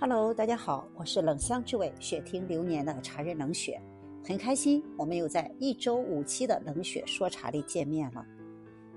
[0.00, 3.80] Hello，大家好，我是冷香之味雪听流年的茶人冷雪，
[4.26, 8.26] 很开心我们又在一周五期的冷雪说茶里见面了。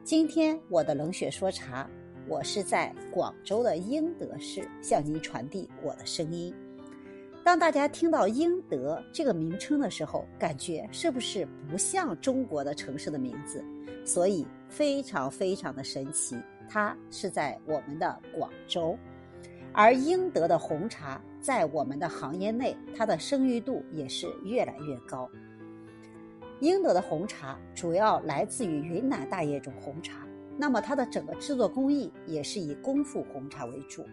[0.04, 1.87] 今天我的冷雪说茶，
[2.28, 6.54] 我是在广州的英德市向您传递我的声音。
[7.44, 13.64] 当大家听到英德这个名称的时候，感觉是不是不像中国的城市的名字？
[14.04, 16.36] 所以非常非常的神奇，
[16.68, 18.98] 它是在我们的广州。
[19.73, 25.30] 而英德的红茶在我们的行业内，它的声誉度也是越来越高。
[26.59, 34.03] 英德的红茶主要来自于云南大叶种红茶，那么它的整个制作工艺也是以功夫红茶为主。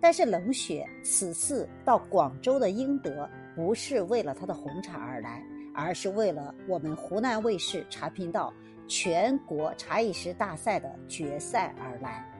[0.00, 5.42] 但是冷雪此次到广州的英德，不是为了它的红茶而来，
[5.74, 8.52] 而是为了我们湖南卫视茶频道
[8.86, 12.30] 全国茶艺师大赛的决赛而来。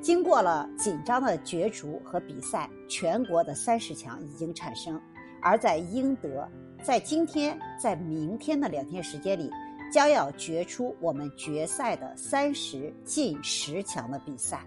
[0.00, 5.00] 经过了紧张的角逐和比赛，全国的三十强已经产生。
[5.40, 6.48] 而在英德，
[6.82, 9.50] 在今天、在明天的两天时间里，
[9.92, 14.64] 将要决出我们决赛的三十进十强的比赛。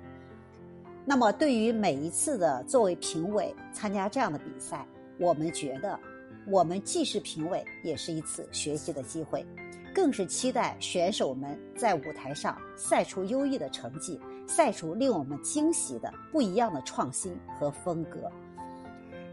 [1.06, 4.86] 那么，对于每一次的作为评委参加这样的比赛，
[5.20, 6.00] 我们觉得，
[6.48, 9.46] 我们既是评委，也是一次学习的机会，
[9.94, 14.20] 更是期待选手们在舞台上赛出优异的成绩。
[14.48, 18.30] 赛出令我们惊喜的不一样的创新和风格。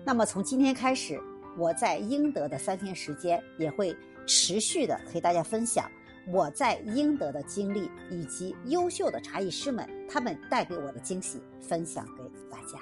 [0.04, 1.20] 那么从今天开始，
[1.56, 5.90] 我在英德的三天时间也会持续的和大家分享
[6.28, 12.78] 我在英德的经历，以及优秀的茶艺师们他们带给我的惊喜，分享给大家。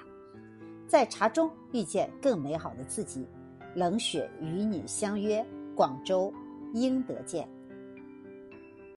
[0.87, 3.27] 在茶中遇见更美好的自己，
[3.75, 5.43] 冷雪与你相约
[5.75, 6.31] 广州
[6.75, 7.49] 英德见。